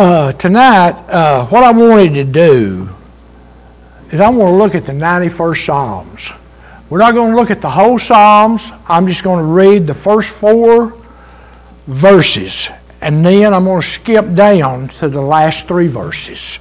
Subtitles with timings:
[0.00, 2.88] Uh, tonight, uh, what I wanted to do
[4.12, 6.30] is I want to look at the 91st Psalms.
[6.88, 8.70] We're not going to look at the whole Psalms.
[8.86, 10.96] I'm just going to read the first four
[11.88, 16.60] verses, and then I'm going to skip down to the last three verses.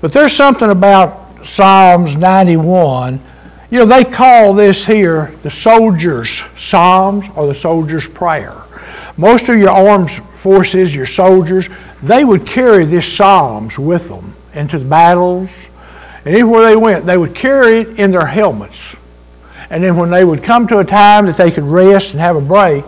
[0.00, 3.20] But there's something about Psalms 91.
[3.70, 8.60] You know, they call this here the soldier's Psalms or the soldier's prayer.
[9.16, 10.10] Most of your armed
[10.46, 11.66] forces, your soldiers,
[12.04, 15.50] they would carry this Psalms with them into the battles.
[16.24, 18.94] And anywhere they went, they would carry it in their helmets.
[19.70, 22.36] And then when they would come to a time that they could rest and have
[22.36, 22.84] a break,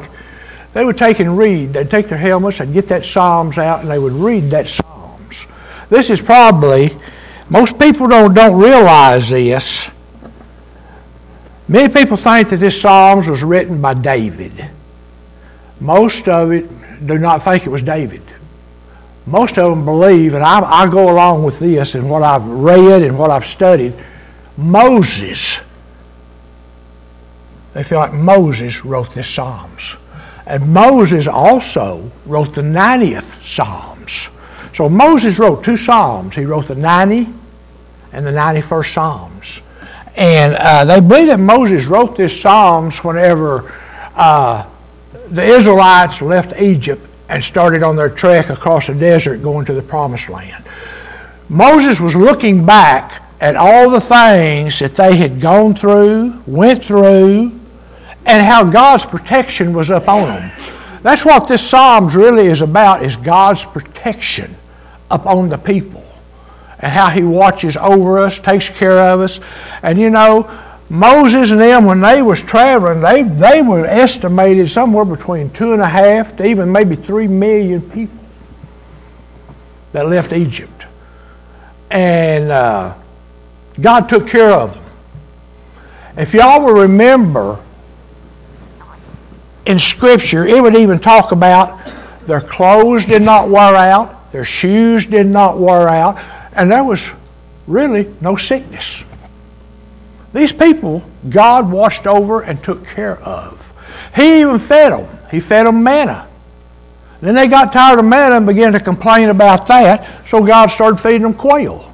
[0.73, 1.73] they would take and read.
[1.73, 5.47] They'd take their helmets, they'd get that Psalms out, and they would read that Psalms.
[5.91, 6.97] This is probably,
[7.49, 9.91] most people don't, don't realize this.
[11.67, 14.53] Many people think that this Psalms was written by David.
[15.81, 16.71] Most of it
[17.07, 18.23] do not think it was David.
[19.27, 23.03] Most of them believe, and I, I go along with this and what I've read
[23.03, 23.93] and what I've studied,
[24.57, 25.61] Moses.
[27.75, 29.97] They feel like Moses wrote this Psalms.
[30.47, 34.31] And Moses also wrote the 90th Psalms.
[34.73, 36.35] So Moses wrote two Psalms.
[36.35, 37.29] He wrote the 90
[38.13, 39.61] and the 91st Psalms.
[40.17, 43.73] And uh, they believe that Moses wrote these Psalms whenever
[44.17, 44.67] uh,
[45.31, 49.83] the Israelites left Egypt and started on their trek across the desert going to the
[49.83, 50.65] promised land.
[51.49, 57.53] Moses was looking back at all the things that they had gone through, went through,
[58.27, 60.53] and how God's protection was upon them.
[61.03, 64.55] That's what this Psalms really is about, is God's protection
[65.11, 66.05] upon the people.
[66.81, 69.41] And how he watches over us, takes care of us.
[69.83, 70.49] And you know,
[70.91, 75.83] Moses and them, when they was traveling, they, they were estimated somewhere between two and
[75.83, 78.19] a half to even maybe three million people
[79.93, 80.85] that left Egypt.
[81.91, 82.95] And uh,
[83.81, 84.85] God took care of them.
[86.17, 87.61] If y'all will remember,
[89.67, 91.79] in Scripture, it would even talk about
[92.27, 96.19] their clothes did not wear out, their shoes did not wear out,
[96.55, 97.11] and there was
[97.67, 99.05] really no sickness.
[100.39, 103.73] These people, God washed over and took care of.
[104.15, 105.09] He even fed them.
[105.33, 106.29] He fed them manna.
[107.21, 111.01] Then they got tired of manna and began to complain about that, so God started
[111.01, 111.93] feeding them quail.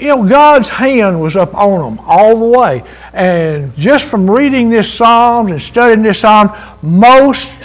[0.00, 2.84] You know, God's hand was up on them all the way.
[3.12, 7.58] And just from reading this psalm and studying this Psalm, most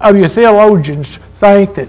[0.00, 1.88] of you theologians think that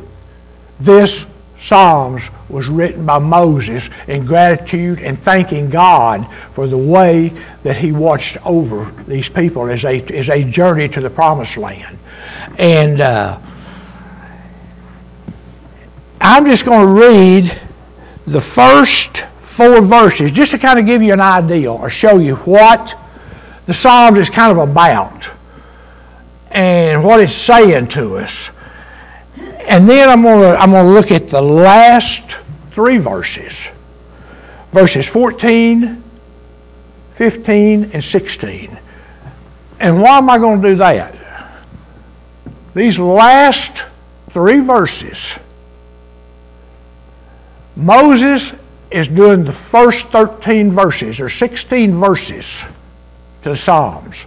[0.82, 1.26] this
[1.64, 7.32] Psalms was written by Moses in gratitude and thanking God for the way
[7.64, 11.98] that he watched over these people as they, as they journeyed to the promised land.
[12.58, 13.40] And uh,
[16.20, 17.58] I'm just going to read
[18.28, 22.36] the first four verses just to kind of give you an idea or show you
[22.38, 23.00] what
[23.68, 25.32] the Psalms is kind of about
[26.52, 28.52] and what it's saying to us.
[29.68, 32.38] And then I'm going to I'm going to look at the last
[32.72, 33.70] three verses
[34.74, 36.04] verses 14,
[37.14, 38.78] 15, and 16.
[39.80, 41.16] And why am I going to do that?
[42.74, 43.86] These last
[44.32, 45.40] three verses,
[47.76, 48.52] Moses
[48.90, 52.64] is doing the first 13 verses or 16 verses
[53.44, 54.26] to the Psalms.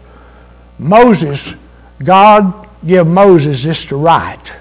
[0.78, 1.54] Moses,
[2.04, 4.52] God gave Moses this to write.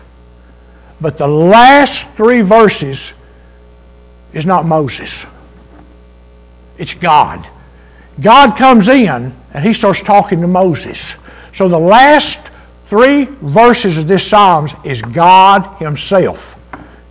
[1.02, 3.14] But the last three verses
[4.34, 5.26] is not Moses,
[6.78, 7.48] it's God.
[8.22, 11.18] God comes in and he starts talking to Moses.
[11.54, 12.50] So the last
[12.90, 16.58] three verses of this Psalms is God Himself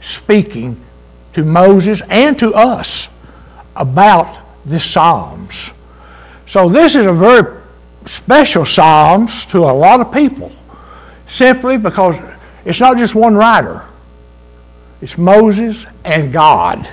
[0.00, 0.80] speaking
[1.34, 3.08] to Moses and to us
[3.76, 5.72] about this Psalms.
[6.46, 7.60] So this is a very
[8.06, 10.52] special Psalms to a lot of people
[11.26, 12.16] simply because
[12.64, 13.82] it's not just one writer,
[15.00, 16.88] it's Moses and God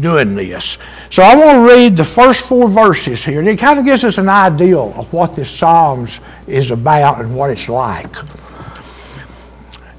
[0.00, 0.78] doing this.
[1.10, 4.04] So I want to read the first four verses here, and it kind of gives
[4.04, 8.14] us an idea of what this Psalms is about and what it's like.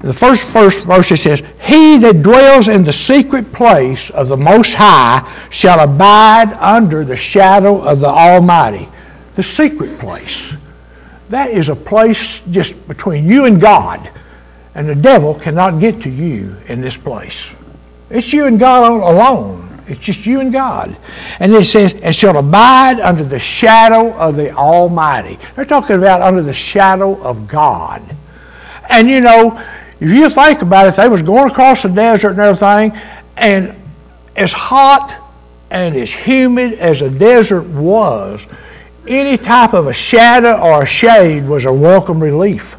[0.00, 4.72] The first, first verse says, He that dwells in the secret place of the Most
[4.74, 8.88] High shall abide under the shadow of the Almighty.
[9.36, 10.56] The secret place.
[11.28, 14.08] That is a place just between you and God.
[14.74, 17.52] And the devil cannot get to you in this place.
[18.08, 19.68] It's you and God alone.
[19.88, 20.96] It's just you and God.
[21.40, 25.38] And it says, and shall abide under the shadow of the Almighty.
[25.56, 28.00] They're talking about under the shadow of God.
[28.88, 29.60] And you know,
[29.98, 32.98] if you think about it, they was going across the desert and everything,
[33.36, 33.74] and
[34.36, 35.16] as hot
[35.70, 38.46] and as humid as the desert was,
[39.06, 42.76] any type of a shadow or a shade was a welcome relief.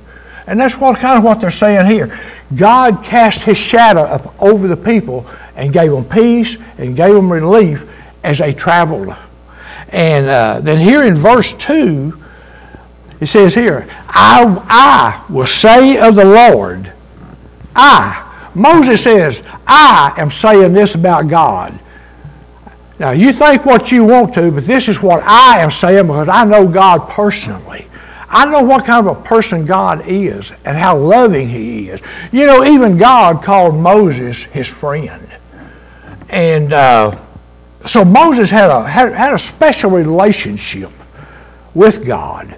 [0.51, 2.19] And that's what kind of what they're saying here.
[2.57, 5.25] God cast his shadow up over the people
[5.55, 7.89] and gave them peace and gave them relief
[8.25, 9.15] as they traveled.
[9.93, 12.21] And uh, then here in verse 2,
[13.21, 16.91] it says here, I, I will say of the Lord,
[17.73, 18.49] I.
[18.53, 21.79] Moses says, I am saying this about God.
[22.99, 26.27] Now, you think what you want to, but this is what I am saying because
[26.27, 27.87] I know God personally.
[28.33, 32.01] I know what kind of a person God is and how loving He is.
[32.31, 35.29] You know, even God called Moses his friend.
[36.29, 37.19] And uh,
[37.85, 40.91] so Moses had a, had, had a special relationship
[41.73, 42.55] with God.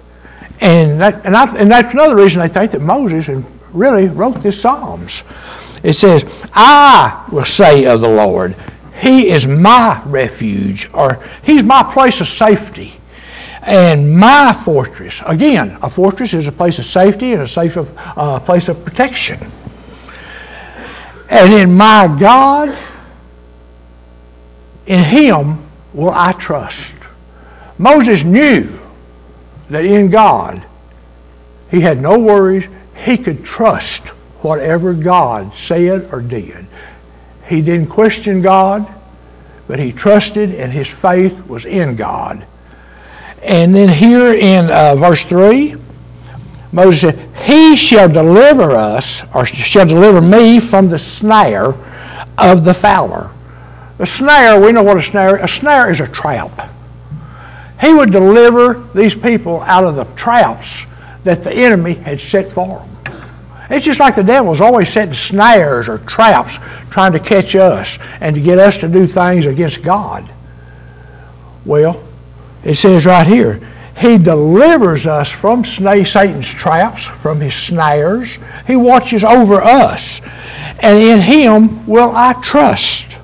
[0.60, 3.28] And, that, and, I, and that's another reason I think that Moses
[3.72, 5.24] really wrote this Psalms.
[5.82, 6.24] It says,
[6.54, 8.54] I will say of the Lord,
[9.00, 12.94] He is my refuge, or He's my place of safety
[13.66, 15.22] and my fortress.
[15.26, 18.84] Again, a fortress is a place of safety and a safe of, uh, place of
[18.84, 19.38] protection.
[21.30, 22.76] And in my God,
[24.86, 25.58] in Him
[25.92, 26.94] will I trust.
[27.78, 28.78] Moses knew
[29.70, 30.62] that in God
[31.70, 32.68] he had no worries.
[32.96, 34.08] He could trust
[34.42, 36.66] whatever God said or did.
[37.48, 38.86] He didn't question God,
[39.66, 42.46] but he trusted and his faith was in God.
[43.44, 45.76] And then here in uh, verse 3,
[46.72, 51.74] Moses said, He shall deliver us, or shall deliver me from the snare
[52.38, 53.30] of the fowler.
[53.98, 56.70] The snare, we know what a snare A snare is a trap.
[57.80, 60.86] He would deliver these people out of the traps
[61.24, 62.88] that the enemy had set for them.
[63.70, 66.58] It's just like the devil's always setting snares or traps
[66.90, 70.30] trying to catch us and to get us to do things against God.
[71.64, 72.02] Well,
[72.64, 73.60] it says right here,
[73.98, 78.38] He delivers us from Satan's traps, from his snares.
[78.66, 80.20] He watches over us.
[80.80, 83.18] And in Him will I trust.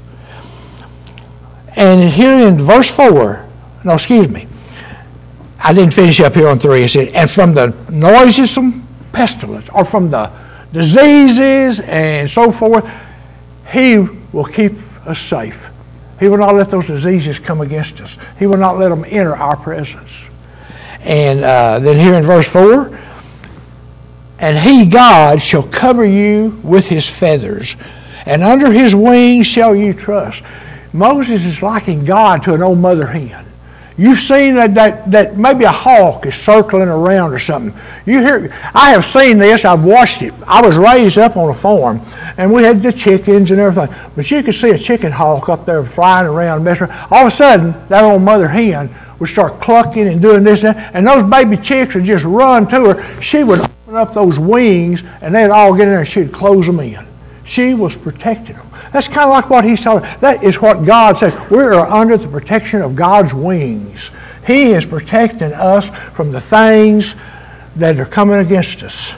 [1.77, 3.45] And here in verse 4,
[3.85, 4.47] no, excuse me,
[5.63, 6.83] I didn't finish up here on 3.
[6.83, 10.31] It said, and from the noisome pestilence, or from the
[10.73, 12.89] diseases and so forth,
[13.73, 13.99] He
[14.33, 14.73] will keep
[15.07, 15.70] us safe.
[16.21, 18.19] He will not let those diseases come against us.
[18.39, 20.29] He will not let them enter our presence.
[21.01, 22.99] And uh, then here in verse 4,
[24.39, 27.75] and he, God, shall cover you with his feathers,
[28.27, 30.43] and under his wings shall you trust.
[30.93, 33.47] Moses is liking God to an old mother hen.
[34.01, 37.79] You've seen that, that, that maybe a hawk is circling around or something.
[38.07, 40.33] You hear, I have seen this, I've watched it.
[40.47, 42.01] I was raised up on a farm,
[42.39, 43.95] and we had the chickens and everything.
[44.17, 47.09] But you could see a chicken hawk up there flying around, messing around.
[47.11, 48.89] All of a sudden, that old mother hen
[49.19, 52.67] would start clucking and doing this and that, and those baby chicks would just run
[52.69, 53.21] to her.
[53.21, 56.65] She would open up those wings, and they'd all get in there, and she'd close
[56.65, 57.07] them in.
[57.45, 58.70] She was protecting them.
[58.93, 60.03] That's kind of like what he's telling.
[60.21, 61.51] That is what God said.
[61.51, 64.11] We are under the protection of God's wings.
[64.47, 67.15] He is protecting us from the things
[67.77, 69.15] that are coming against us.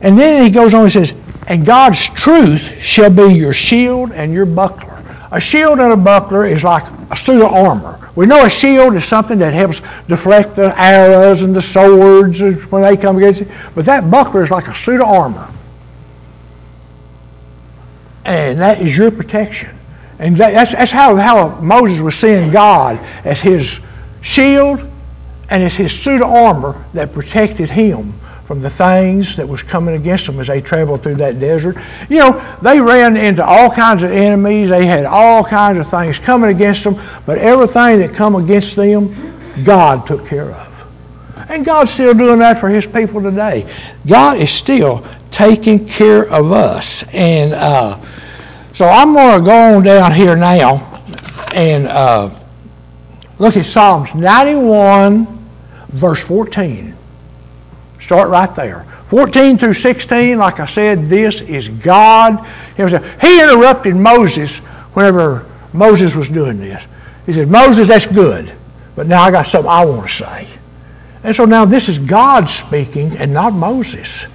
[0.00, 1.14] And then he goes on and says,
[1.48, 5.02] And God's truth shall be your shield and your buckler.
[5.32, 7.98] A shield and a buckler is like a suit of armor.
[8.14, 12.82] We know a shield is something that helps deflect the arrows and the swords when
[12.82, 13.48] they come against you.
[13.74, 15.50] But that buckler is like a suit of armor.
[18.24, 19.70] And that is your protection.
[20.18, 23.80] And that's, that's how, how Moses was seeing God as his
[24.22, 24.80] shield
[25.50, 28.14] and as his suit of armor that protected him
[28.46, 31.76] from the things that was coming against them as they traveled through that desert.
[32.08, 34.68] You know, they ran into all kinds of enemies.
[34.70, 39.64] They had all kinds of things coming against them, but everything that come against them,
[39.64, 40.64] God took care of.
[41.48, 43.70] And God's still doing that for his people today.
[44.06, 47.04] God is still taking care of us.
[47.12, 47.98] And uh,
[48.74, 50.90] so I'm going to go on down here now
[51.54, 52.30] and uh,
[53.38, 55.26] look at Psalms 91,
[55.90, 56.94] verse 14.
[58.00, 58.84] Start right there.
[59.08, 62.44] 14 through 16, like I said, this is God.
[62.76, 64.58] He interrupted Moses
[64.94, 66.82] whenever Moses was doing this.
[67.26, 68.52] He said, Moses, that's good,
[68.96, 70.48] but now I got something I want to say.
[71.22, 74.26] And so now this is God speaking and not Moses.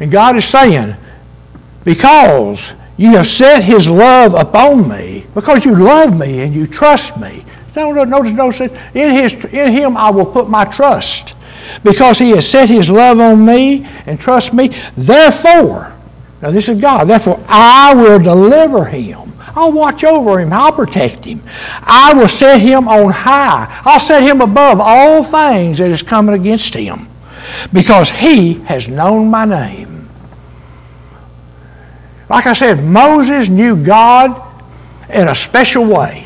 [0.00, 0.96] And God is saying,
[1.84, 7.16] because you have set his love upon me, because you love me and you trust
[7.18, 7.44] me.
[7.74, 11.34] No, no, notice, notice, in, his, in him I will put my trust.
[11.82, 14.74] because he has set his love on me and trust me.
[14.96, 15.92] Therefore,
[16.40, 19.32] now this is God, therefore I will deliver him.
[19.54, 20.50] I'll watch over him.
[20.52, 21.42] I'll protect him.
[21.82, 23.82] I will set him on high.
[23.84, 27.06] I'll set him above all things that is coming against him
[27.70, 29.91] because he has known my name.
[32.32, 34.40] Like I said, Moses knew God
[35.10, 36.24] in a special way.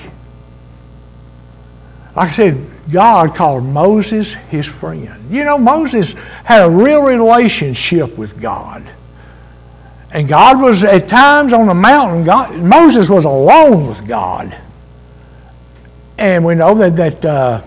[2.14, 5.32] Like I said, God called Moses his friend.
[5.32, 6.12] You know, Moses
[6.44, 8.88] had a real relationship with God.
[10.12, 14.56] And God was at times on the mountain, God, Moses was alone with God.
[16.18, 17.62] And we know that, that uh,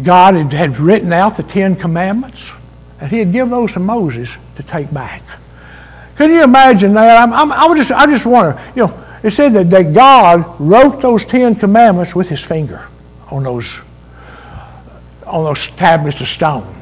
[0.00, 2.52] God had, had written out the Ten Commandments,
[3.00, 5.24] and he had given those to Moses to take back.
[6.18, 7.16] Can you imagine that?
[7.16, 11.00] I'm, I'm, I, just, I just wonder, you know, it said that, that God wrote
[11.00, 12.88] those Ten Commandments with his finger
[13.30, 13.80] on those,
[15.24, 16.74] on those tablets of stone.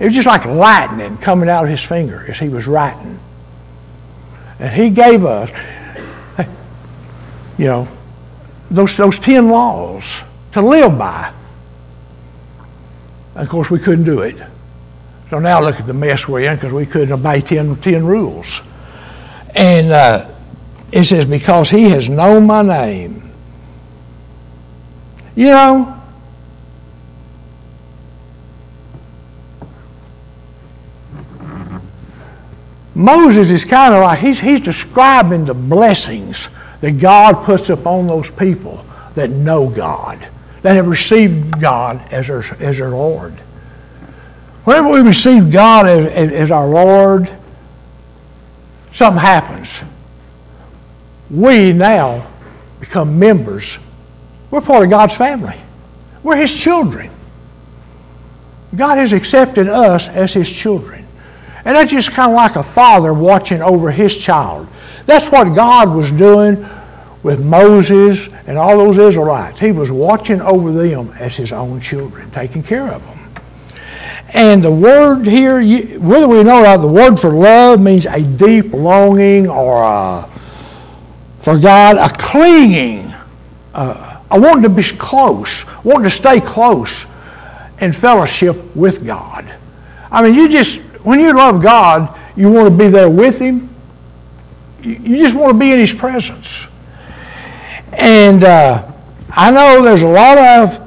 [0.00, 3.20] It was just like lightning coming out of his finger as he was writing.
[4.58, 5.48] And he gave us,
[7.58, 7.86] you know,
[8.68, 10.24] those, those ten laws
[10.54, 11.32] to live by.
[13.36, 14.42] And of course, we couldn't do it.
[15.30, 18.60] So now look at the mess we're in because we couldn't obey 10, 10 rules.
[19.54, 20.30] And uh,
[20.92, 23.30] it says, because he has known my name.
[25.34, 26.02] You know,
[32.94, 36.50] Moses is kind of like, he's, he's describing the blessings
[36.82, 40.26] that God puts upon those people that know God,
[40.60, 43.32] that have received God as their, as their Lord.
[44.64, 47.30] Whenever we receive God as, as, as our Lord,
[48.92, 49.82] something happens.
[51.30, 52.26] We now
[52.80, 53.78] become members.
[54.50, 55.56] We're part of God's family.
[56.22, 57.10] We're His children.
[58.76, 61.02] God has accepted us as His children.
[61.64, 64.66] And that's just kind of like a father watching over his child.
[65.06, 66.66] That's what God was doing
[67.22, 69.60] with Moses and all those Israelites.
[69.60, 73.21] He was watching over them as his own children, taking care of them.
[74.34, 75.60] And the word here,
[75.98, 80.28] whether we know that the word for love means a deep longing or a,
[81.42, 83.12] for God, a clinging,
[83.74, 87.04] uh, I want to be close, wanting to stay close
[87.80, 89.52] in fellowship with God.
[90.10, 93.68] I mean, you just when you love God, you want to be there with Him.
[94.82, 96.66] You just want to be in His presence.
[97.92, 98.90] And uh,
[99.30, 100.78] I know there's a lot of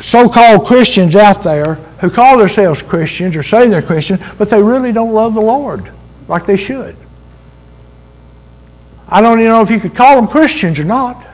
[0.00, 4.92] so-called Christians out there who call themselves Christians or say they're Christians, but they really
[4.92, 5.90] don't love the Lord
[6.28, 6.96] like they should.
[9.08, 11.24] I don't even know if you could call them Christians or not.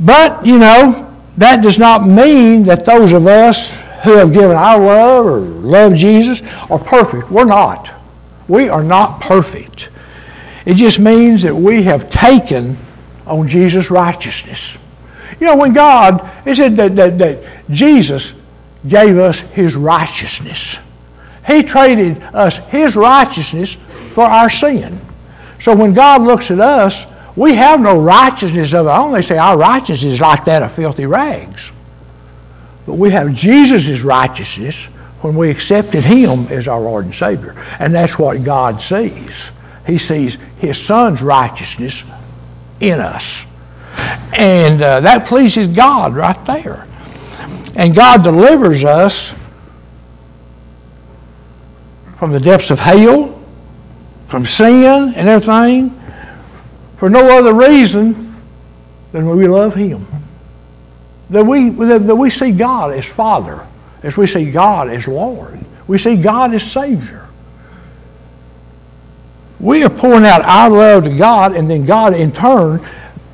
[0.00, 3.72] But, you know, that does not mean that those of us
[4.04, 6.40] who have given our love or love Jesus
[6.70, 7.30] are perfect.
[7.30, 7.92] We're not.
[8.48, 9.90] We are not perfect.
[10.64, 12.78] It just means that we have taken
[13.26, 14.78] on Jesus' righteousness.
[15.40, 17.38] You know, when God, it said that, that, that
[17.70, 18.32] Jesus
[18.88, 20.78] gave us his righteousness.
[21.46, 23.76] He traded us his righteousness
[24.12, 25.00] for our sin.
[25.60, 29.12] So when God looks at us, we have no righteousness of our own.
[29.12, 31.70] They say our righteousness is like that of filthy rags.
[32.86, 34.86] But we have Jesus' righteousness
[35.20, 37.54] when we accepted Him as our Lord and Savior.
[37.78, 39.50] And that's what God sees.
[39.86, 42.04] He sees His Son's righteousness
[42.80, 43.44] in us.
[44.32, 46.86] And uh, that pleases God right there.
[47.76, 49.34] And God delivers us
[52.18, 53.38] from the depths of hell,
[54.28, 55.90] from sin and everything,
[56.96, 58.34] for no other reason
[59.12, 60.06] than we love Him.
[61.28, 63.66] That we, that we see God as Father,
[64.02, 65.58] as we see God as Lord.
[65.86, 67.26] We see God as Savior.
[69.60, 72.80] We are pouring out our love to God, and then God, in turn,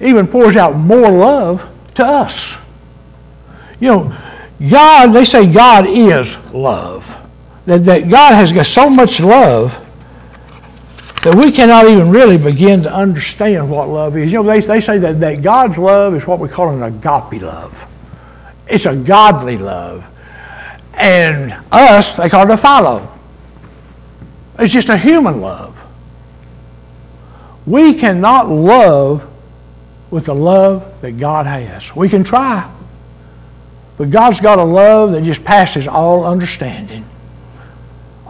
[0.00, 1.62] even pours out more love
[1.94, 2.58] to us.
[3.78, 4.18] You know,
[4.70, 7.06] God, they say God is love.
[7.66, 9.78] That, that God has got so much love
[11.22, 14.32] that we cannot even really begin to understand what love is.
[14.32, 17.40] You know, they, they say that, that God's love is what we call an agape
[17.42, 17.84] love.
[18.66, 20.04] It's a godly love.
[20.94, 23.08] And us, they call it a philo.
[24.58, 25.78] It's just a human love.
[27.66, 29.28] We cannot love
[30.10, 31.94] with the love that God has.
[31.94, 32.68] We can try.
[34.02, 37.04] But God's got a love that just passes all understanding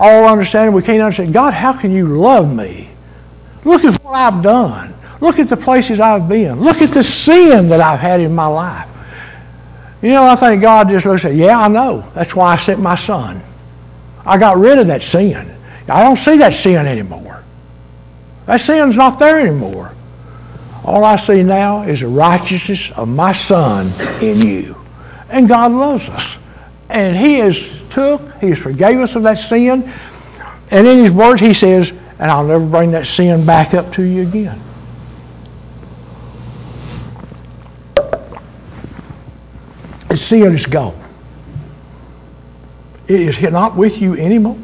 [0.03, 0.75] all understanding.
[0.75, 1.33] We can't understand.
[1.33, 2.89] God, how can you love me?
[3.65, 4.93] Look at what I've done.
[5.21, 6.61] Look at the places I've been.
[6.61, 8.89] Look at the sin that I've had in my life.
[10.03, 12.05] You know, I think God just looks at, yeah, I know.
[12.15, 13.41] That's why I sent my son.
[14.27, 15.49] I got rid of that sin.
[15.89, 17.45] I don't see that sin anymore.
[18.47, 19.95] That sin's not there anymore.
[20.85, 23.89] All I see now is the righteousness of my son
[24.21, 24.82] in you.
[25.33, 26.37] And God loves us.
[26.91, 29.91] And he has took, he has forgave us of that sin.
[30.71, 34.03] And in his words, he says, and I'll never bring that sin back up to
[34.03, 34.61] you again.
[40.09, 40.99] The sin is gone.
[43.09, 44.59] It is not with you anymore.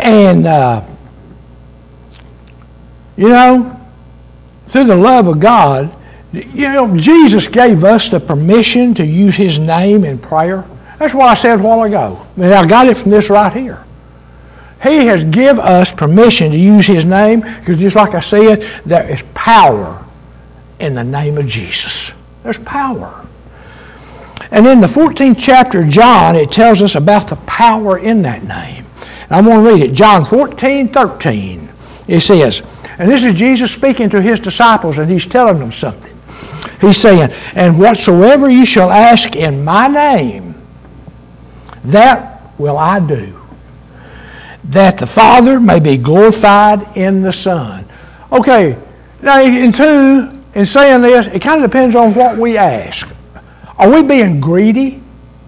[0.00, 0.82] And, uh,
[3.18, 3.78] you know,
[4.68, 5.94] through the love of God,
[6.32, 10.64] you know, Jesus gave us the permission to use His name in prayer.
[10.98, 12.26] That's what I said a while ago.
[12.36, 13.84] And I got it from this right here.
[14.82, 19.08] He has give us permission to use His name because just like I said, there
[19.08, 20.04] is power
[20.80, 22.12] in the name of Jesus.
[22.42, 23.26] There's power.
[24.50, 28.42] And in the 14th chapter of John, it tells us about the power in that
[28.44, 28.84] name.
[29.22, 29.94] And I'm going to read it.
[29.94, 31.68] John 14, 13.
[32.08, 32.62] It says,
[32.98, 36.11] and this is Jesus speaking to his disciples, and he's telling them something.
[36.80, 40.54] He's saying, And whatsoever you shall ask in my name,
[41.84, 43.40] that will I do,
[44.64, 47.84] that the Father may be glorified in the Son.
[48.30, 48.76] Okay,
[49.20, 53.08] now in two, in saying this, it kind of depends on what we ask.
[53.78, 55.02] Are we being greedy?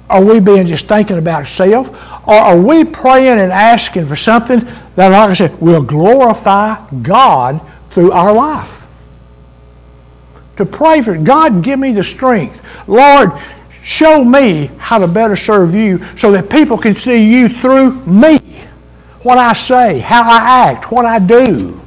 [0.09, 1.89] Are we being just thinking about self?
[2.27, 4.61] Or are we praying and asking for something
[4.97, 8.84] that, like I said, will glorify God through our life?
[10.57, 12.65] To pray for God, give me the strength.
[12.87, 13.33] Lord,
[13.83, 18.39] show me how to better serve you so that people can see you through me.
[19.23, 21.81] What I say, how I act, what I do.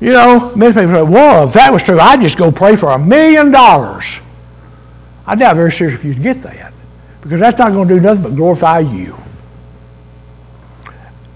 [0.00, 2.90] You know, many people say, well, if that was true, I'd just go pray for
[2.90, 4.20] a million dollars.
[5.26, 6.72] I doubt very seriously if you'd get that
[7.20, 9.16] because that's not going to do nothing but glorify you.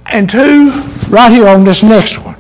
[0.06, 0.70] And two,
[1.08, 2.36] right here on this next one,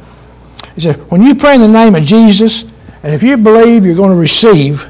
[0.74, 2.64] he says, when you pray in the name of Jesus,
[3.02, 4.84] and if you believe you're going to receive,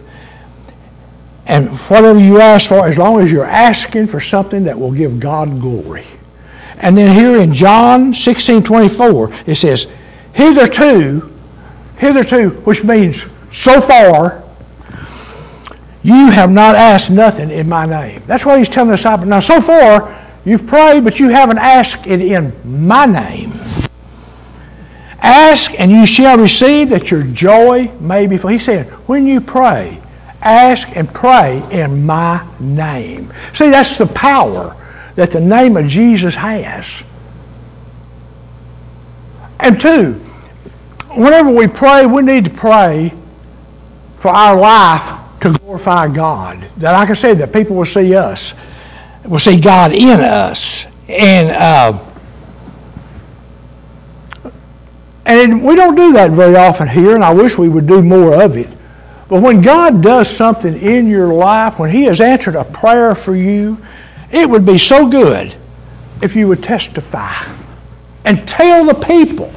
[1.46, 5.18] and whatever you ask for, as long as you're asking for something that will give
[5.18, 6.06] God glory.
[6.78, 9.86] And then here in John 16 24, it says,
[10.32, 11.30] Hitherto,
[11.98, 14.42] hitherto, which means so far,
[16.02, 18.22] you have not asked nothing in my name.
[18.26, 19.28] That's what he's telling the disciples.
[19.28, 23.52] Now, so far, you've prayed, but you haven't asked it in my name.
[25.22, 28.50] Ask, and you shall receive that your joy may be full.
[28.50, 30.00] He said, when you pray,
[30.40, 33.32] ask and pray in my name.
[33.52, 34.76] See, that's the power
[35.16, 37.02] that the name of Jesus has.
[39.58, 40.14] And two,
[41.10, 43.12] whenever we pray, we need to pray
[44.20, 46.60] for our life to glorify God.
[46.78, 48.54] That, like I said, that people will see us,
[49.26, 50.86] will see God in us.
[51.08, 52.06] And, uh,
[55.30, 58.42] and we don't do that very often here, and I wish we would do more
[58.42, 58.68] of it.
[59.28, 63.36] But when God does something in your life, when He has answered a prayer for
[63.36, 63.78] you,
[64.32, 65.54] it would be so good
[66.20, 67.32] if you would testify
[68.24, 69.52] and tell the people.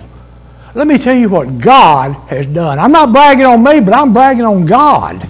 [0.76, 2.78] Let me tell you what God has done.
[2.78, 5.28] I'm not bragging on me, but I'm bragging on God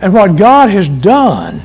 [0.00, 1.60] and what God has done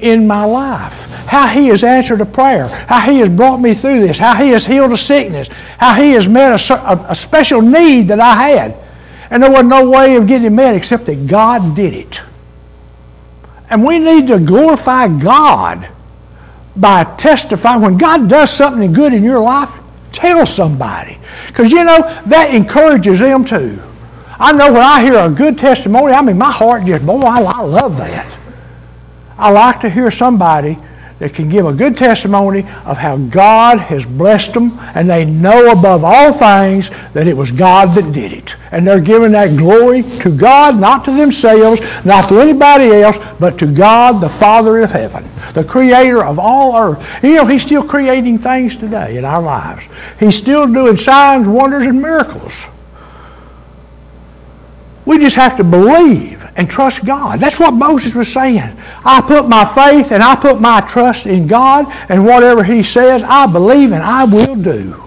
[0.00, 1.26] in my life.
[1.26, 2.68] How He has answered a prayer.
[2.68, 4.18] How He has brought me through this.
[4.18, 5.48] How He has healed a sickness.
[5.78, 8.76] How He has met a, a, a special need that I had.
[9.30, 12.22] And there was no way of getting it met except that God did it.
[13.70, 15.88] And we need to glorify God
[16.74, 17.82] by testifying.
[17.82, 19.70] When God does something good in your life,
[20.12, 21.18] tell somebody.
[21.48, 23.82] Because you know, that encourages them too.
[24.40, 27.42] I know when I hear a good testimony, I mean, my heart just, boy, I,
[27.42, 28.37] I love that.
[29.38, 30.76] I like to hear somebody
[31.18, 35.72] that can give a good testimony of how God has blessed them, and they know
[35.72, 38.54] above all things that it was God that did it.
[38.70, 43.58] And they're giving that glory to God, not to themselves, not to anybody else, but
[43.58, 45.24] to God, the Father of heaven,
[45.54, 47.24] the creator of all earth.
[47.24, 49.84] you know, He's still creating things today in our lives.
[50.20, 52.66] He's still doing signs, wonders, and miracles.
[55.04, 57.38] We just have to believe and trust God.
[57.38, 58.76] That's what Moses was saying.
[59.04, 63.22] I put my faith and I put my trust in God, and whatever He says,
[63.22, 65.02] I believe and I will do.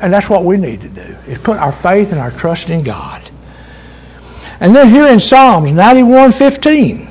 [0.00, 2.84] And that's what we need to do, is put our faith and our trust in
[2.84, 3.22] God.
[4.60, 7.08] And then here in Psalms 91, 15,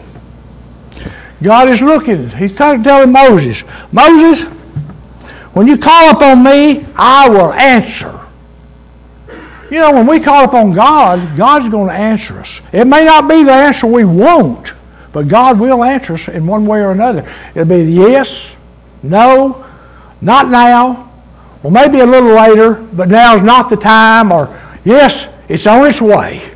[1.42, 2.30] God is looking.
[2.30, 4.44] He's telling Moses, Moses,
[5.54, 8.23] when you call upon me, I will answer.
[9.74, 12.62] You know, when we call upon God, God's going to answer us.
[12.72, 14.76] It may not be the answer we want,
[15.12, 17.28] but God will answer us in one way or another.
[17.56, 18.56] It'll be yes,
[19.02, 19.66] no,
[20.22, 21.12] not now,
[21.64, 26.00] well, maybe a little later, but now's not the time, or yes, it's on its
[26.00, 26.54] way.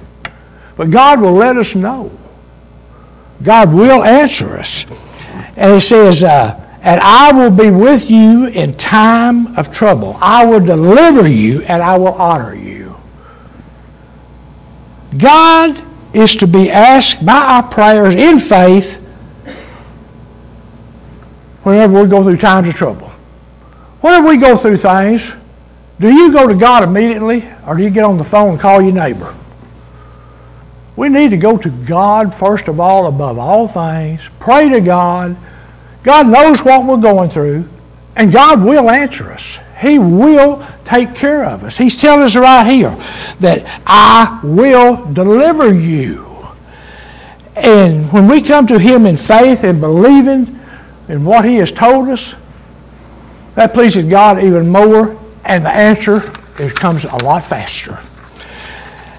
[0.76, 2.16] But God will let us know.
[3.42, 4.86] God will answer us.
[5.56, 6.54] And He says, uh,
[6.84, 10.16] and I will be with you in time of trouble.
[10.22, 12.77] I will deliver you and I will honor you.
[15.18, 15.82] God
[16.14, 18.96] is to be asked by our prayers in faith
[21.64, 23.10] whenever we go through times of trouble.
[24.02, 25.34] Whenever we go through things,
[26.00, 28.82] do you go to God immediately or do you get on the phone and call
[28.82, 29.36] your neighbor?
[30.96, 34.28] We need to go to God first of all, above all things.
[34.40, 35.38] Pray to God.
[36.04, 37.68] God knows what we're going through,
[38.16, 39.60] and God will answer us.
[39.80, 41.78] He will take care of us.
[41.78, 42.96] He's telling us right here
[43.40, 46.26] that I will deliver you.
[47.56, 50.60] And when we come to Him in faith and believing
[51.08, 52.36] in what He has told us,
[53.56, 58.00] that pleases God even more, and the answer it comes a lot faster.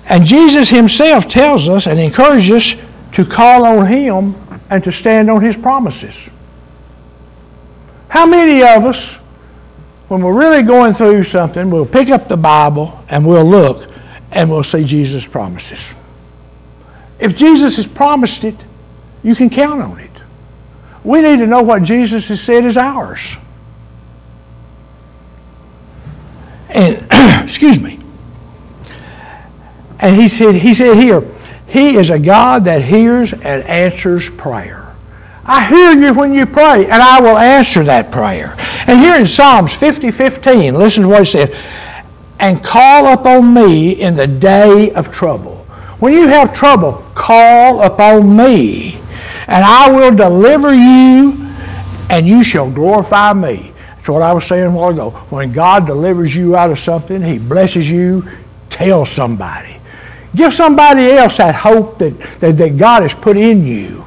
[0.07, 4.35] And Jesus Himself tells us and encourages us to call on Him
[4.71, 6.31] and to stand on His promises.
[8.09, 9.19] How many of us,
[10.09, 13.91] when we're really going through something, we'll pick up the Bible and we'll look
[14.33, 15.95] and we'll see Jesus' promises?
[17.19, 18.57] If Jesus has promised it,
[19.23, 20.11] you can count on it.
[21.05, 23.37] We need to know what Jesus has said is ours.
[26.71, 27.05] And,
[27.45, 27.99] excuse me.
[30.01, 31.23] And he said, he said here,
[31.67, 34.95] He is a God that hears and answers prayer.
[35.45, 38.55] I hear you when you pray, and I will answer that prayer.
[38.89, 41.55] And here in Psalms 50, 15, listen to what it says.
[42.41, 45.57] And call upon me in the day of trouble.
[46.01, 48.95] When you have trouble, call upon me,
[49.47, 51.35] and I will deliver you,
[52.09, 53.73] and you shall glorify me.
[53.97, 55.11] That's what I was saying a while ago.
[55.29, 58.27] When God delivers you out of something, He blesses you,
[58.71, 59.77] tell somebody.
[60.35, 64.07] Give somebody else that hope that, that, that God has put in you.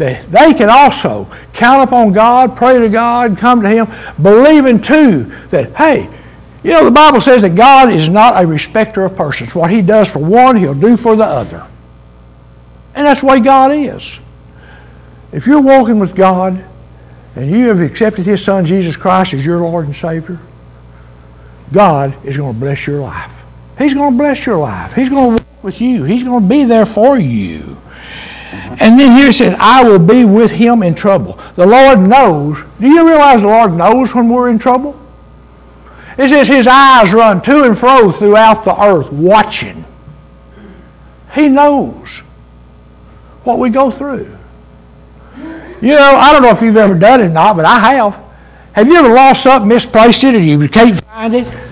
[0.00, 3.86] That they can also count upon God, pray to God, come to Him,
[4.22, 6.08] believing too that, hey,
[6.64, 9.54] you know, the Bible says that God is not a respecter of persons.
[9.54, 11.66] What He does for one, He'll do for the other.
[12.94, 14.18] And that's the way God is.
[15.32, 16.64] If you're walking with God
[17.36, 20.38] and you have accepted His Son, Jesus Christ, as your Lord and Savior,
[21.74, 23.30] God is going to bless your life.
[23.76, 24.94] He's going to bless your life.
[24.94, 26.04] He's going to walk with you.
[26.04, 27.76] He's going to be there for you.
[28.78, 31.38] And then here it says, I will be with him in trouble.
[31.56, 32.58] The Lord knows.
[32.78, 34.98] Do you realize the Lord knows when we're in trouble?
[36.16, 39.84] It says his eyes run to and fro throughout the earth watching.
[41.34, 42.18] He knows
[43.44, 44.36] what we go through.
[45.80, 48.22] You know, I don't know if you've ever done it or not, but I have.
[48.72, 51.69] Have you ever lost something, misplaced it, and you can't find it?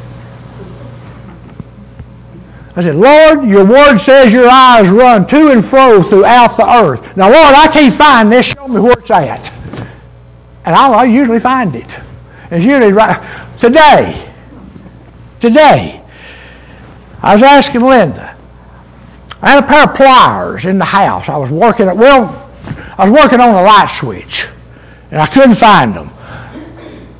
[2.79, 7.17] I said, Lord, your word says your eyes run to and fro throughout the earth.
[7.17, 8.53] Now, Lord, I can't find this.
[8.53, 9.53] Show me where it's at.
[10.65, 11.99] And I'll, I'll usually find it.
[12.53, 13.19] It's usually right.
[13.59, 14.33] Today,
[15.41, 16.01] today,
[17.21, 18.37] I was asking Linda.
[19.43, 21.29] I had a pair of pliers in the house.
[21.29, 22.49] I was working at, well,
[22.97, 24.47] I was working on a light switch,
[25.11, 26.11] and I couldn't find them.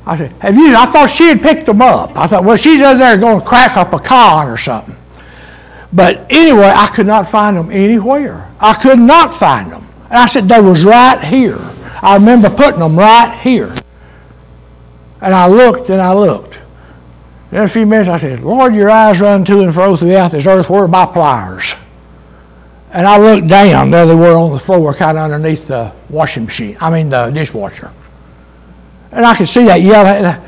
[0.05, 0.73] I said, have you?
[0.77, 2.17] I thought she had picked them up.
[2.17, 4.95] I thought, well, she's in there going to crack up a con or something.
[5.91, 8.49] But anyway, I could not find them anywhere.
[8.59, 9.87] I could not find them.
[10.05, 11.59] And I said, they was right here.
[12.01, 13.73] I remember putting them right here.
[15.21, 16.57] And I looked and I looked.
[17.51, 20.45] In a few minutes, I said, Lord, your eyes run to and fro throughout this
[20.45, 20.69] earth.
[20.69, 21.75] Where are my pliers?
[22.91, 23.91] And I looked down.
[23.91, 26.77] There they were on the floor, kind of underneath the washing machine.
[26.79, 27.91] I mean, the dishwasher.
[29.11, 30.43] And I could see that yellow.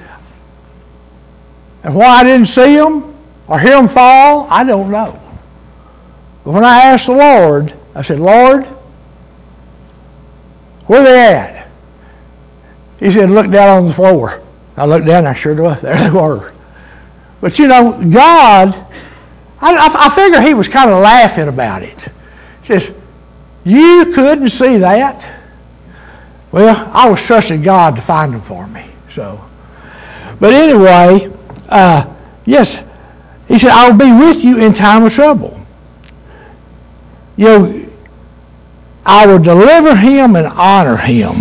[1.83, 3.15] And why I didn't see them
[3.47, 5.19] or hear them fall, I don't know.
[6.43, 8.65] But when I asked the Lord, I said, Lord,
[10.87, 11.67] where they at?
[12.99, 14.41] He said, look down on the floor.
[14.75, 15.81] I looked down, I sure was.
[15.81, 16.51] There they were.
[17.41, 18.75] But you know, God,
[19.59, 22.07] I, I, I figure he was kind of laughing about it.
[22.61, 22.91] He says,
[23.63, 25.27] you couldn't see that?
[26.51, 28.85] Well, I was trusting God to find them for me.
[29.09, 29.43] So,
[30.39, 31.31] but anyway,
[31.69, 32.13] uh,
[32.45, 32.83] yes,
[33.47, 35.60] he said, I will be with you in time of trouble
[37.41, 37.89] you know,
[39.03, 41.31] I will deliver him and honor him.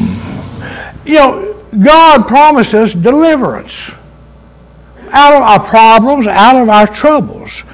[1.04, 3.92] You know, God promised us deliverance
[5.12, 7.64] out of our problems, out of our troubles.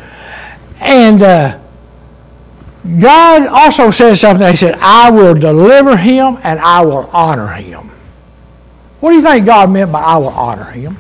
[0.81, 1.61] And uh,
[2.99, 4.49] God also says something.
[4.49, 7.93] He said, I will deliver him and I will honor him.
[8.99, 10.97] What do you think God meant by I will honor him?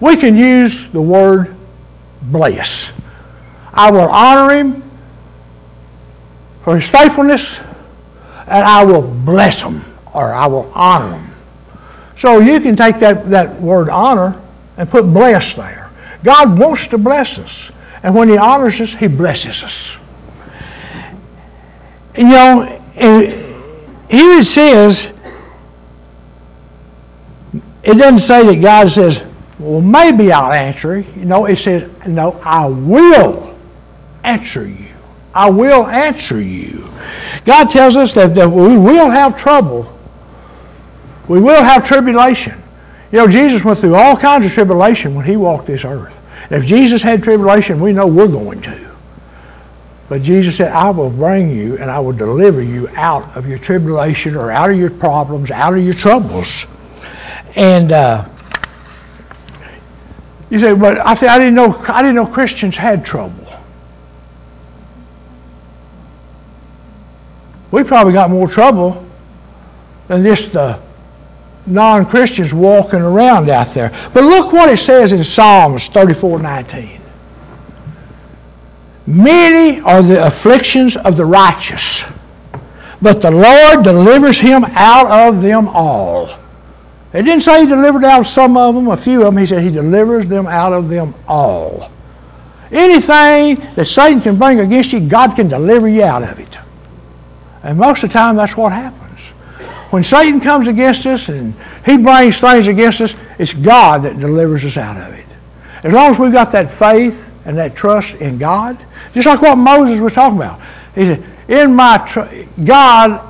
[0.00, 1.54] We can use the word
[2.22, 2.92] bless.
[3.74, 4.82] I will honor him
[6.62, 7.58] for his faithfulness,
[8.46, 9.84] and I will bless him,
[10.14, 11.34] or I will honor him.
[12.16, 14.40] So you can take that, that word honor
[14.76, 15.90] and put bless there.
[16.22, 17.70] God wants to bless us.
[18.02, 19.98] And when he honors us, he blesses us.
[22.16, 22.80] You know,
[24.08, 25.12] here it says,
[27.82, 29.22] it doesn't say that God says,
[29.58, 31.24] well, maybe I'll answer you.
[31.24, 33.53] Know, it says, no, I will
[34.24, 34.88] answer you.
[35.34, 36.88] I will answer you.
[37.44, 39.90] God tells us that, that we will have trouble.
[41.28, 42.60] We will have tribulation.
[43.10, 46.14] You know, Jesus went through all kinds of tribulation when he walked this earth.
[46.50, 48.84] if Jesus had tribulation, we know we're going to.
[50.08, 53.58] But Jesus said, I will bring you and I will deliver you out of your
[53.58, 56.66] tribulation or out of your problems, out of your troubles.
[57.56, 58.28] And uh,
[60.50, 63.43] you say, but I, th- I, didn't know, I didn't know Christians had trouble.
[67.74, 69.04] We probably got more trouble
[70.06, 70.78] than just the
[71.66, 73.90] non Christians walking around out there.
[74.14, 77.00] But look what it says in Psalms 34 19.
[79.08, 82.04] Many are the afflictions of the righteous,
[83.02, 86.28] but the Lord delivers him out of them all.
[87.12, 89.36] It didn't say he delivered out some of them, a few of them.
[89.36, 91.90] He said he delivers them out of them all.
[92.70, 96.56] Anything that Satan can bring against you, God can deliver you out of it.
[97.64, 99.20] And most of the time, that's what happens.
[99.90, 104.64] When Satan comes against us and he brings things against us, it's God that delivers
[104.64, 105.24] us out of it.
[105.82, 108.78] As long as we've got that faith and that trust in God,
[109.12, 110.60] just like what Moses was talking about.
[110.94, 113.20] He said, "In my tr- God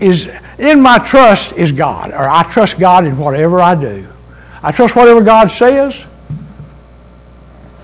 [0.00, 4.06] is in my trust is God, or I trust God in whatever I do.
[4.62, 6.04] I trust whatever God says,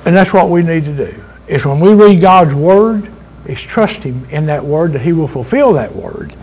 [0.04, 1.22] and that's what we need to do.
[1.46, 3.10] Is when we read God's word,
[3.50, 6.34] is trust Him in that word that He will fulfill that word.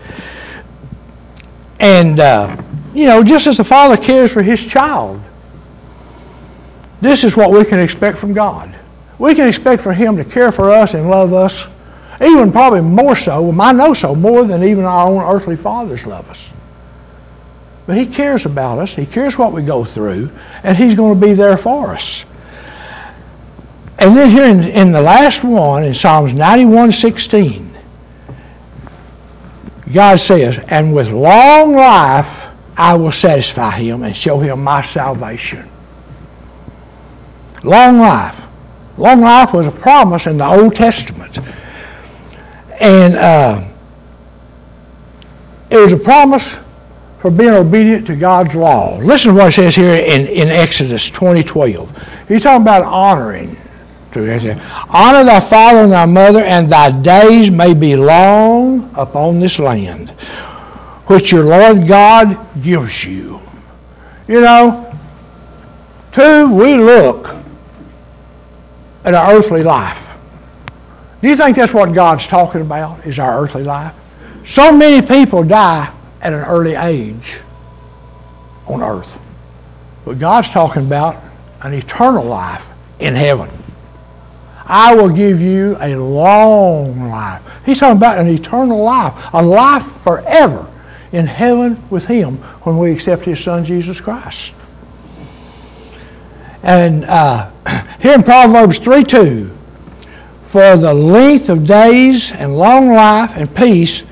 [1.80, 2.56] And, uh,
[2.94, 5.20] you know, just as the Father cares for His child,
[7.00, 8.76] this is what we can expect from God.
[9.18, 11.66] We can expect for Him to care for us and love us,
[12.20, 16.28] even probably more so, I know so, more than even our own earthly fathers love
[16.28, 16.52] us.
[17.86, 20.30] But He cares about us, He cares what we go through,
[20.62, 22.24] and He's going to be there for us.
[23.98, 27.76] And then here in, in the last one, in Psalms 91 16,
[29.92, 35.68] God says, And with long life I will satisfy him and show him my salvation.
[37.64, 38.40] Long life.
[38.96, 41.38] Long life was a promise in the Old Testament.
[42.80, 43.68] And uh,
[45.70, 46.58] it was a promise
[47.18, 48.96] for being obedient to God's law.
[48.98, 52.28] Listen to what it says here in, in Exodus 2012.
[52.28, 53.56] He's talking about honoring
[54.10, 60.10] Honor thy father and thy mother, and thy days may be long upon this land,
[61.06, 63.40] which your Lord God gives you.
[64.26, 64.94] You know,
[66.12, 67.34] two, we look
[69.04, 70.02] at our earthly life.
[71.20, 73.94] Do you think that's what God's talking about, is our earthly life?
[74.44, 77.40] So many people die at an early age
[78.66, 79.18] on earth.
[80.04, 81.16] But God's talking about
[81.62, 82.64] an eternal life
[82.98, 83.50] in heaven.
[84.68, 87.42] I will give you a long life.
[87.64, 90.70] He's talking about an eternal life, a life forever
[91.10, 94.54] in heaven with Him when we accept His Son, Jesus Christ.
[96.62, 97.50] And uh,
[98.00, 99.50] here in Proverbs 3 2,
[100.48, 104.02] for the length of days and long life and peace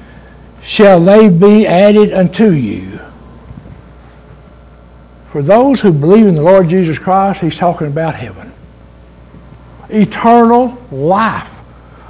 [0.62, 2.98] shall they be added unto you.
[5.28, 8.46] For those who believe in the Lord Jesus Christ, he's talking about heaven
[9.88, 11.50] eternal life.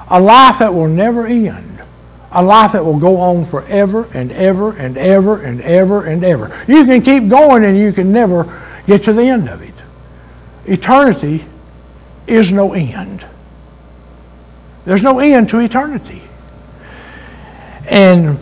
[0.08, 1.82] A life that will never end.
[2.32, 6.64] A life that will go on forever and ever and ever and ever and ever.
[6.68, 9.74] You can keep going and you can never get to the end of it.
[10.66, 11.44] Eternity
[12.26, 13.26] is no end.
[14.84, 16.22] There's no end to eternity.
[17.88, 18.38] And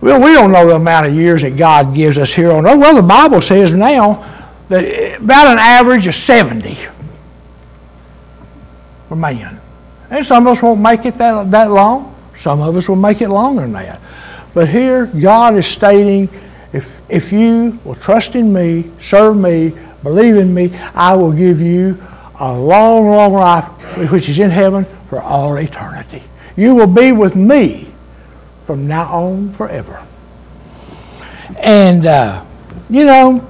[0.00, 2.78] well, we don't know the amount of years that God gives us here on earth.
[2.78, 4.26] Well, the Bible says now
[4.68, 6.78] that about an average of 70
[9.10, 9.60] for man.
[10.08, 12.14] And some of us won't make it that, that long.
[12.36, 14.00] Some of us will make it longer than that.
[14.54, 16.28] But here, God is stating,
[16.72, 19.72] if, if you will trust in me, serve me,
[20.04, 22.00] believe in me, I will give you
[22.38, 23.64] a long, long life,
[24.12, 26.22] which is in heaven for all eternity.
[26.56, 27.88] You will be with me
[28.64, 30.06] from now on forever.
[31.58, 32.44] And, uh,
[32.88, 33.44] you know,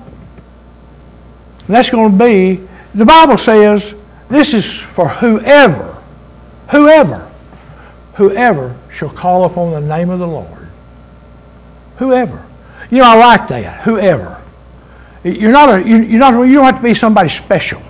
[1.68, 3.94] that's going to be, the Bible says,
[4.31, 5.97] this is for whoever,
[6.71, 7.31] whoever,
[8.14, 10.69] whoever shall call upon the name of the Lord.
[11.97, 12.47] Whoever.
[12.90, 13.83] You know, I like that.
[13.83, 14.40] Whoever.
[15.25, 17.83] You're not a, you're not, you don't have to be somebody special.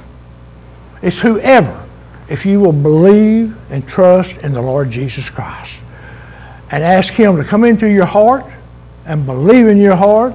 [1.03, 1.87] It's whoever,
[2.29, 5.81] if you will believe and trust in the Lord Jesus Christ
[6.71, 8.45] and ask Him to come into your heart
[9.07, 10.35] and believe in your heart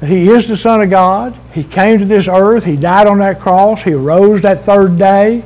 [0.00, 1.36] He is the Son of God.
[1.52, 2.64] He came to this earth.
[2.64, 3.82] He died on that cross.
[3.82, 5.42] He rose that third day.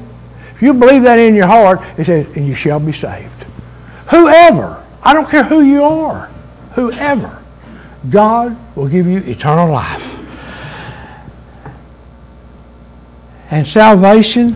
[0.55, 3.31] If you believe that in your heart, it says, and you shall be saved.
[4.11, 6.27] Whoever, I don't care who you are,
[6.75, 7.43] whoever,
[8.11, 10.19] God will give you eternal life.
[13.51, 14.55] And salvation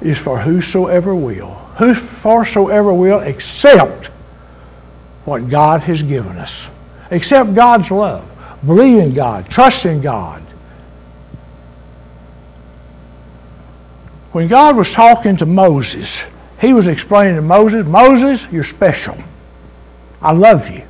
[0.00, 1.54] is for whosoever will.
[1.78, 4.06] Whosoever will accept
[5.24, 6.68] what God has given us.
[7.10, 8.24] Accept God's love.
[8.64, 9.48] Believe in God.
[9.48, 10.42] Trust in God.
[14.32, 16.24] When God was talking to Moses,
[16.60, 19.16] he was explaining to Moses, Moses, you're special.
[20.20, 20.82] I love you.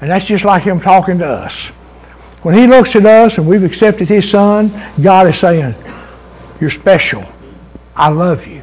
[0.00, 1.68] And that's just like him talking to us.
[2.42, 4.70] When he looks at us and we've accepted his son,
[5.02, 5.74] God is saying,
[6.60, 7.24] You're special.
[7.94, 8.62] I love you.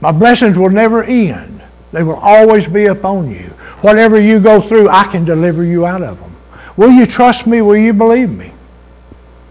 [0.00, 1.60] My blessings will never end.
[1.92, 3.52] They will always be upon you.
[3.82, 6.34] Whatever you go through, I can deliver you out of them.
[6.76, 7.62] Will you trust me?
[7.62, 8.52] Will you believe me?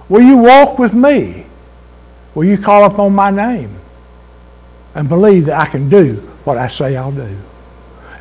[0.10, 1.46] Will you walk with me?
[2.34, 3.76] Will you call upon my name
[4.96, 6.16] and believe that I can do
[6.46, 7.38] what I say I'll do?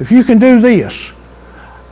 [0.01, 1.13] If you can do this,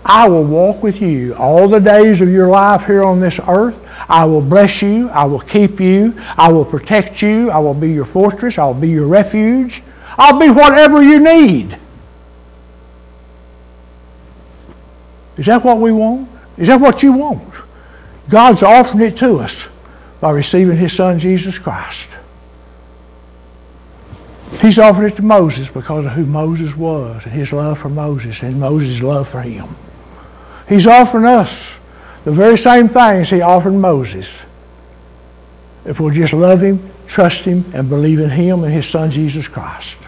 [0.05, 3.79] I will walk with you all the days of your life here on this earth.
[4.09, 5.09] I will bless you.
[5.11, 6.15] I will keep you.
[6.37, 7.51] I will protect you.
[7.51, 8.59] I will be your fortress.
[8.59, 9.83] I will be your refuge.
[10.17, 11.79] I'll be whatever you need.
[15.39, 16.29] Is that what we want?
[16.59, 17.55] Is that what you want?
[18.29, 19.69] God's offering it to us
[20.21, 22.11] by receiving His Son, Jesus Christ.
[24.61, 28.43] He's offered it to Moses because of who Moses was and his love for Moses
[28.43, 29.69] and Moses' love for him.
[30.69, 31.79] He's offering us
[32.25, 34.45] the very same things he offered Moses.
[35.85, 39.47] If we'll just love him, trust him, and believe in him and his son Jesus
[39.47, 39.99] Christ.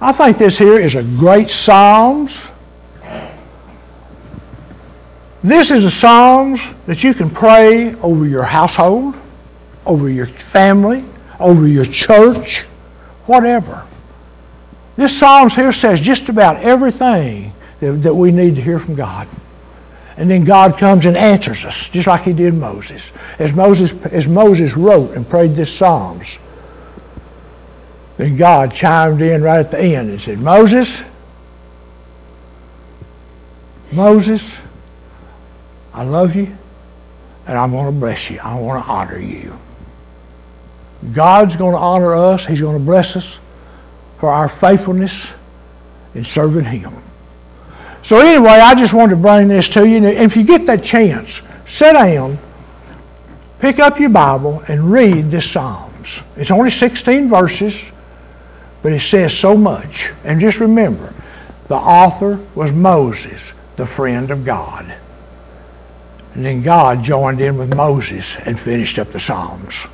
[0.00, 2.48] I think this here is a great Psalms
[5.44, 9.14] this is a Psalms that you can pray over your household,
[9.84, 11.04] over your family,
[11.38, 12.62] over your church,
[13.26, 13.86] whatever.
[14.96, 19.28] This Psalms here says just about everything that, that we need to hear from God.
[20.16, 23.12] And then God comes and answers us, just like he did Moses.
[23.38, 26.38] As Moses, as Moses wrote and prayed this Psalms,
[28.16, 31.04] then God chimed in right at the end and said, Moses,
[33.92, 34.58] Moses,
[35.94, 36.54] I love you,
[37.46, 38.40] and I'm going to bless you.
[38.40, 39.56] I want to honor you.
[41.12, 42.44] God's going to honor us.
[42.44, 43.38] He's going to bless us
[44.18, 45.32] for our faithfulness
[46.14, 46.92] in serving Him.
[48.02, 49.98] So anyway, I just wanted to bring this to you.
[49.98, 52.38] And if you get that chance, sit down,
[53.60, 56.20] pick up your Bible, and read this Psalms.
[56.36, 57.90] It's only 16 verses,
[58.82, 60.10] but it says so much.
[60.24, 61.14] And just remember,
[61.68, 64.92] the author was Moses, the friend of God.
[66.34, 69.86] And then God joined in with Moses and finished up the Psalms.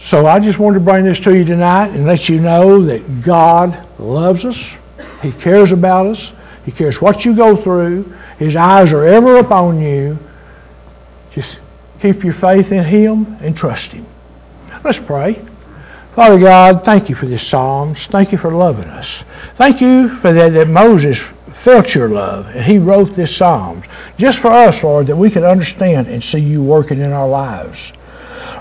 [0.00, 3.22] So I just wanted to bring this to you tonight and let you know that
[3.22, 4.76] God loves us.
[5.22, 6.32] He cares about us.
[6.64, 8.12] He cares what you go through.
[8.38, 10.18] His eyes are ever upon you.
[11.32, 11.60] Just
[12.00, 14.06] keep your faith in Him and trust Him.
[14.82, 15.34] Let's pray.
[16.14, 18.06] Father God, thank you for this Psalms.
[18.06, 19.24] Thank you for loving us.
[19.54, 21.22] Thank you for that, that Moses
[21.60, 23.84] felt your love, and he wrote this Psalms
[24.16, 27.92] just for us, Lord, that we could understand and see you working in our lives.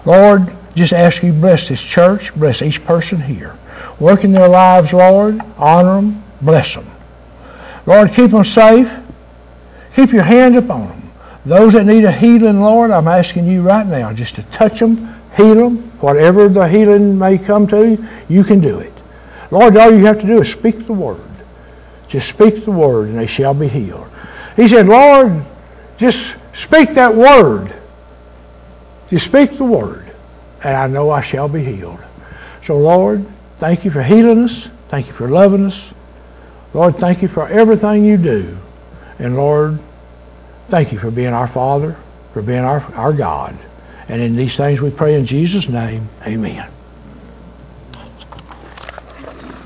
[0.06, 3.56] Lord, just ask you bless this church, bless each person here.
[4.02, 5.40] Work in their lives, Lord.
[5.58, 6.88] Honor them, bless them.
[7.86, 8.92] Lord, keep them safe.
[9.96, 11.10] Keep your hands upon them.
[11.46, 15.16] Those that need a healing, Lord, I'm asking you right now just to touch them,
[15.38, 15.78] heal them.
[16.02, 18.94] Whatever the healing may come to you, you can do it.
[19.52, 21.29] Lord, all you have to do is speak the word.
[22.10, 24.08] Just speak the word and they shall be healed.
[24.56, 25.46] He said, Lord,
[25.98, 27.74] just speak that word.
[29.10, 30.12] Just speak the word,
[30.64, 32.00] and I know I shall be healed.
[32.64, 33.26] So, Lord,
[33.58, 34.70] thank you for healing us.
[34.90, 35.94] Thank you for loving us.
[36.74, 38.56] Lord, thank you for everything you do.
[39.18, 39.80] And Lord,
[40.68, 41.96] thank you for being our Father,
[42.34, 43.58] for being our, our God.
[44.08, 46.70] And in these things we pray in Jesus' name, amen.